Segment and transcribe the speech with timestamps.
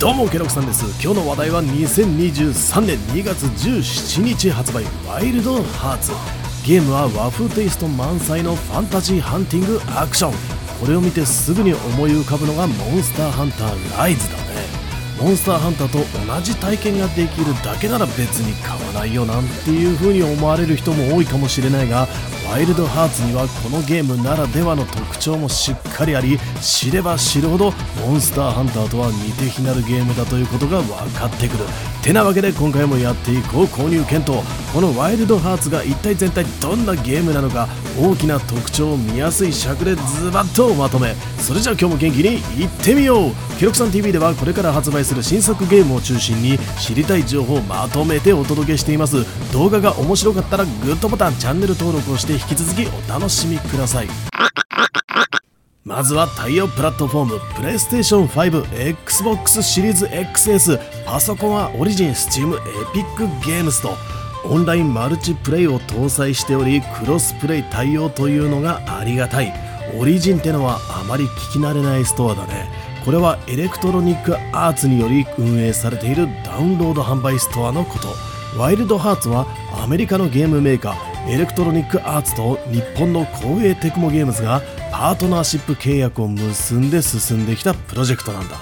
[0.00, 0.84] どうもケロクさんです。
[1.02, 6.12] 今日の話題は2023年2月17日発売ワイルドハーツ。
[6.64, 10.32] ゲームは和風テイスト満載のファンタジーハンティングアクション。
[10.78, 14.44] これを見てすぐに思い浮かぶのがモンスターハンターライズだね。
[15.20, 15.98] モンスターハンターと
[16.32, 22.06] 同じ体験ができるだけなら別に買わないよなんていう風に思われる人も多いかもしれないが
[22.50, 31.64] ワイルドハーツにはこのゲームならではの特徴もしっかりあり知れば知るほどモンスターハンターとは似て非なるゲームだということが分かってくる。
[32.02, 34.42] てなわけで今回もやっていこう購入検討。
[34.72, 37.68] このワイルドハーツが一体全体どんなゲームなのか
[38.00, 41.14] 大きな特徴を見やすい尺でズバッとまとめ。
[41.38, 43.32] それじゃあ今日も元気にいってみよう。
[43.58, 49.26] 記録さん TV ではこれから発売する新作ゲームを中心に知りたい情報をまとめてお届けしています。
[49.52, 54.08] 動画が面白かったらグッドボタンチャンネル登録をして引き続きお楽しみください。
[55.84, 63.96] まずは対応プラットフォームプレイステーション 5XBOX シリーズ XS パソコンは Origin Steam Epic Games と
[64.44, 69.52] オンラインマルチプレイを搭載しておりクロスプレイ対応というのがありがたい。
[69.98, 72.70] Origin ってのはあまり聞き慣れないストアだね。
[73.04, 78.08] これは Electronic Arts により運営されているダウンロード販売ストアのこと。
[78.58, 79.46] WILD HEARTS は
[79.82, 88.56] アメリカのゲームメーカー Electronic Arts と日本のコーエーテクモゲームスがパートナーシップ契約を結んで進んできたプロジェクトなんだ。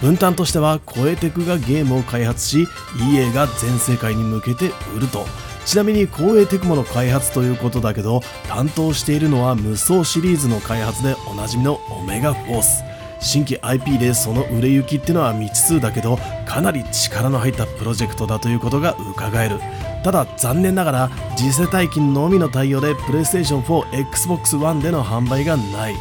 [0.00, 2.66] 分担としてはコエテクがゲームを開発し
[3.12, 5.26] EA が全世界に向けて売ると。
[5.64, 12.82] ちなみに光栄テクモの開発ということだけど担当しているのは無双シリーズの開発でおなじみのオメガフォース。
[13.20, 19.60] 新規 IP でその売れ行きってのは未知数だけどかなり力の入ったプロジェクトだということが伺える。
[20.02, 25.94] ただ残念ながら次世代機のみの対応で PlayStation 4 Xbox One での販売がない。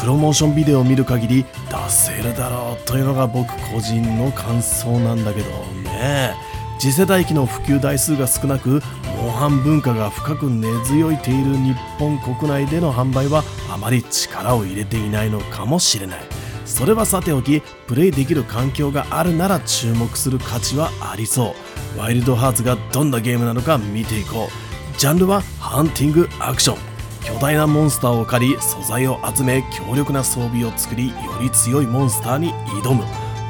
[0.00, 5.50] プロモーションビデオを見る限り出せるだろうというのが僕個人の感想なんだけど
[5.82, 6.34] ね。
[6.78, 8.82] 次世代機の普及台数が少なく
[9.16, 16.20] モンハン文化が深く根強いている日本国内での販売はあまり力を入れていないのかもしれない。
[16.66, 21.54] それはさておきプレイできる環境があるなら注目する価値はありそう。
[21.96, 24.98] ワイルドハーツがどんなゲームなのか見ていこう。
[24.98, 26.76] ジャンルはハンティングアクション。
[27.24, 32.52] 巨大なモンスターを借り素材を集め強力な装備を作りより強いモンスターに
[32.82, 33.04] 挑む。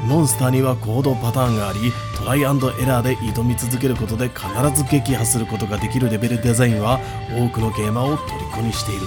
[0.07, 6.99] モンスターには行動パターンがありトライアンドエラーで挑み続けることで必ず撃破することができるレベルデザインは
[7.35, 9.01] 多くのゲーマーを虜にしている。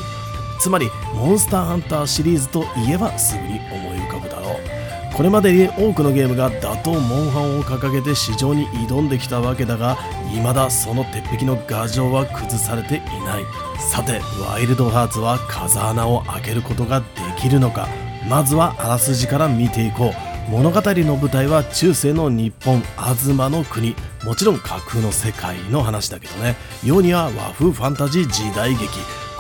[0.60, 4.88] つまりモンスターハンターシリーズといえばすぐに思い浮かぶだろう。
[5.18, 9.96] これまでに多くのゲームが打倒モンハンを掲げて市場に挑んできたわけだが
[10.30, 13.44] 未だその鉄壁の牙城は崩されていない。
[13.80, 17.06] さてワイルドハーツは風穴を開けることがで
[17.36, 17.88] きるのか。
[18.28, 20.12] まずはあらすじから見ていこ
[20.48, 20.50] う。
[20.52, 23.96] 物語の舞台は中世の日本東の国。
[24.22, 26.54] もちろん架空の世界の話だけどね。
[26.84, 28.86] 世には和風ファンタジー時代劇。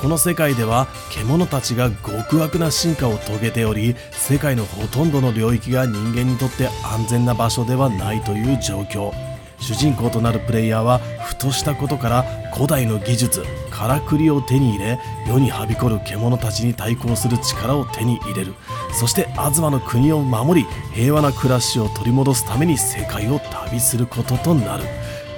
[0.00, 9.12] この世界では獣たちが極悪な進化を遂げており世界のほとんどの領域が人間にとって安全な場所ではないという状況。
[9.60, 12.22] 主人公となるプレイヤーはふとしたことから
[12.54, 13.42] 古代の技術
[13.72, 18.54] からくりを手に入れ世にはびこる獣たちに対抗する力を手に入れる。
[18.92, 24.84] そして東の国を守り平和な暮らしを取り戻すために世界を旅することとなる。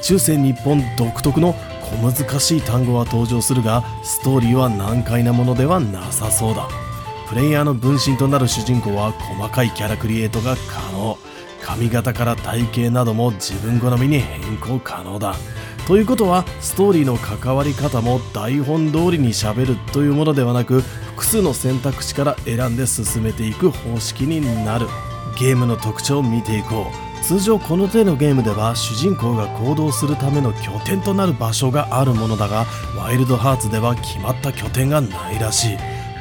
[0.02, 1.54] 中世日本独特の
[1.90, 6.68] 小難しい単語は登場するがストーリーは難解なものではなさそうだ。
[7.28, 11.18] プレイヤーの分身となる主人公は細かいキャラクリエイトが可能。
[11.62, 15.34] 髪型から体型なども自分好みに変更可能だ。
[15.86, 24.86] ということはストーリーの関わり方も台本通りにしゃべるというものではなく複数の選択肢から選んで進めていく方式になる。
[25.38, 27.09] ゲームの特徴を見ていこう。
[27.22, 32.66] 通常この手のゲームでは主人公が行動するための拠点となる場所があるものだが
[32.96, 35.76] ワイルドハーツでは決まった拠点がないらしい。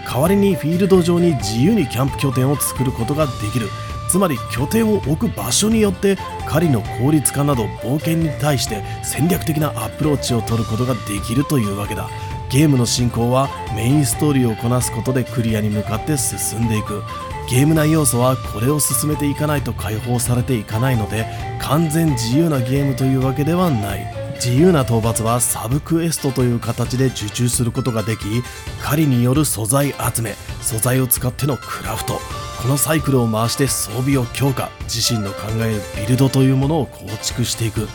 [0.07, 3.69] 代わりにフィールド上に自由にキャンプ拠点を作ることができる。
[4.09, 6.17] つまり拠点を置く場所によって
[6.47, 12.09] 狩りの効率化など冒険に対して戦略的なアプローチを取ることができるというわけだ。
[12.49, 17.03] ゲームの進行はメインストーリーをこなすことでクリアに向かって進んでいく。
[17.49, 21.25] ゲーム内要素はこれを進めていかないと解放されていかないので
[21.59, 24.19] 完全自由なゲームというわけではない。
[24.35, 28.41] 自由な討伐はサブクエストという形で受注することができ
[28.81, 32.21] 狩りによる素材集め素材を使ってのクラフト。
[32.61, 37.89] このサイクルを回して装備を強化自身の考えるビルドというものを構築していく。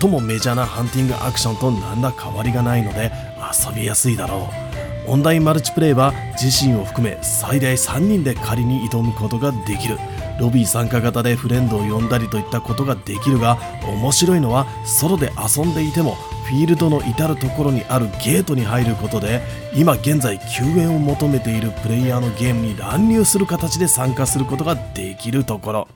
[0.00, 3.10] 最もメジャーなハンティングアクションと何ら変わりがないので
[3.40, 4.69] 遊びやすいだろう。
[5.10, 9.98] オンラインマルチプレイは自身を含め最大3人で狩りに挑むことができる。
[10.38, 16.14] ロビー参加型でフレンドを呼んだりといったことができるが面白いのはソロで遊んでいても
[16.46, 19.42] フィールドの至る所にあるゲートに入ることで
[19.74, 25.88] 今現在救援を求めているプレイヤーのゲームに乱入する形で参加することができるところ。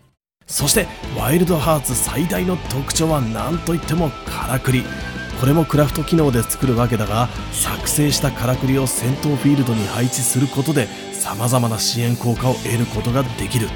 [0.47, 4.85] そしてワイルドハーツ最大の特徴は何といってもからくり
[5.45, 13.69] これもクラフト機能で作るわけだが作成したからくりを戦闘フィールドに配置することでさまざまな支援効果を得ることができる。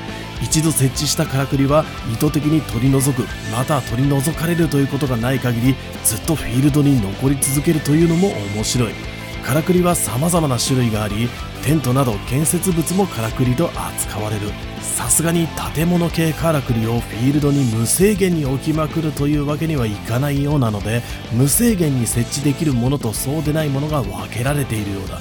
[0.42, 5.74] 一度設置したからくりは意図的に取り除くまた取り除かれるということがない限り
[6.04, 9.17] ずっとフィールドに残り続けるというのも面白い。
[9.48, 11.26] からくりは様々な種類があり
[11.64, 14.48] テントなど建設物もからくりと扱われる。
[14.82, 21.00] さすがに建物系からくりをフィールドに無制限に置きまくるというわけにはいかないようなので
[21.32, 25.18] 無制限に設置できるものとそうでないものが分けられているようだ。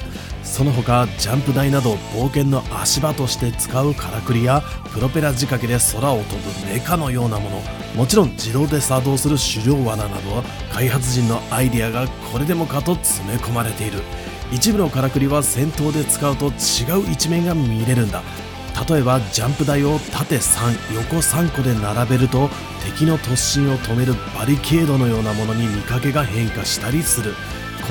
[0.48, 7.62] その他ジャンプ台など冒険の足場として使うからくりやプロペラ仕掛けで空を飛ぶメカのようなもの。
[7.96, 14.02] もちろん自動で作動する狩猟罠など開発陣のアイデアがこれでもかと詰め込まれている。
[14.52, 18.24] 一部のからくりは戦闘で使うと違う一面が見れるんだ。
[18.90, 22.50] 例えばジャンプ台を縦3横3個で並べると
[22.86, 27.36] 敵の突進を止めるバリケードのようなものに見かけが変化したりする。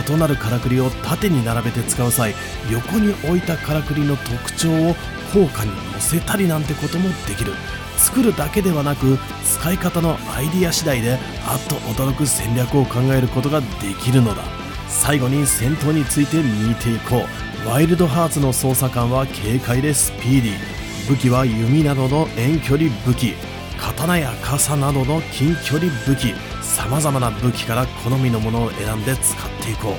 [0.09, 2.35] 異なるからくりを縦に並べて使う際
[2.71, 4.95] 横に置いたからくりの特徴を
[5.33, 7.53] 効果に乗せたりなんてこともできる。
[7.97, 13.67] 作るだけではなく使い方のアイディア次第であっと驚く戦略を考えることがで
[14.01, 14.43] きるのだ。
[14.89, 17.25] 最後に戦闘について見ていこ
[17.65, 17.69] う。
[17.69, 21.09] ワイルドハーツの操作感は軽快でスピーディー。
[21.09, 23.35] 武器は弓などの遠距離武器。
[23.79, 26.35] 刀や傘などの近距離武器。
[26.63, 29.97] 様々な武器から好みのものを選んで使っていこ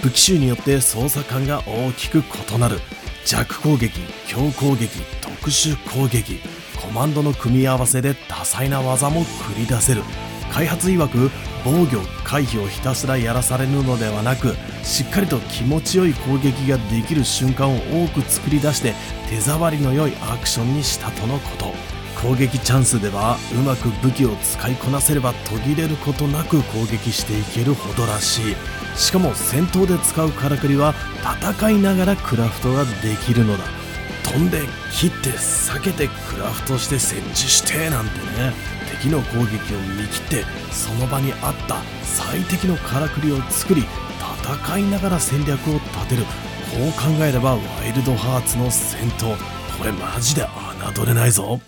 [0.00, 0.02] う。
[0.02, 2.80] 武器種によって操作感が大きく異なる。
[3.24, 6.40] 弱攻撃強攻撃特殊攻撃。
[6.76, 10.02] コマンドの組み合わせで多彩な技も繰り出せる。
[10.52, 11.30] 開発曰く
[11.64, 14.54] 防御回避をひたすらやらされるのではなく
[14.84, 18.94] しっかりと気持ちよい攻撃ができる瞬間を多く作り出して
[19.28, 21.74] 手触りの良いアクションにしたとのこと。
[22.22, 28.85] 攻撃チャンスではうまく武器を使いこなせれば途切れることなく攻撃していけるほどらしい。
[28.96, 30.94] しかも戦闘で使うからくりは
[31.42, 33.64] 戦いながらクラフトができるのだ。
[34.24, 38.52] 飛んで切って避けてクラフトして設置してなんてね。
[39.00, 43.84] 敵の攻撃を見切ってその場にあった最適のからくりを作り
[44.42, 46.22] 戦いながら戦略を立てる。
[46.22, 46.28] こ
[46.88, 49.36] う考えればワイルドハーツの戦闘。
[49.78, 50.46] これマジで
[50.96, 51.60] 侮れないぞ。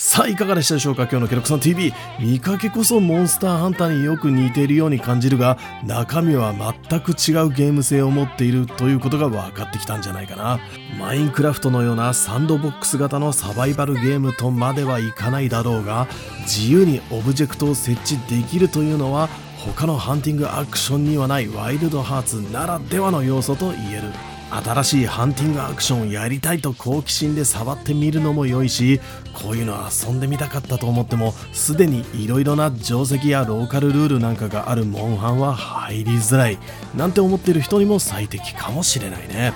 [0.00, 1.08] さあいかがでしたでしょうか？
[1.10, 10.60] 今日のケロクソン TV 見かけこそモンスターハンターによく似ているように感じるが中身は全く違うゲーム性を持っているということが分かってきたんじゃないかな。
[11.00, 16.06] マインクラフトのようなサンドボックス型のサバイバルゲームとまではいかないだろうが
[16.42, 24.12] 自由にオブジェクトを設置できるというのは他のハンティングアクションにはないワイルドハーツならではの要素と言える。
[24.50, 29.00] 新しいハンティングアクションをやりたいと好奇心で触ってみるのも良いし
[29.34, 36.58] こういうの遊んでみたかったと思ってもすでに色々な定石やローカルルールなんかがあるモンハンは入りづらい
[36.96, 39.52] なんて思ってる人にも最適かもしれないね。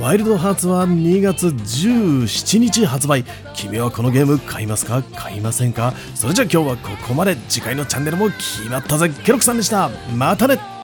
[0.00, 3.24] ワイルドハーツは2月17日発売。
[3.54, 5.94] 君はこのゲーム買いますか買いませんか？
[6.16, 7.36] それじゃ今日はここまで。
[7.48, 9.08] 次回のチャンネルも決まったぜ。
[9.08, 9.90] ケロクさんでした。
[10.16, 10.58] またね。